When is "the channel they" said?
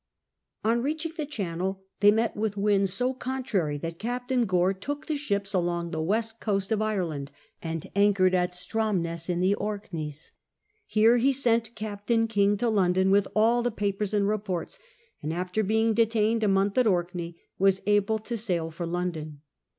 1.15-2.09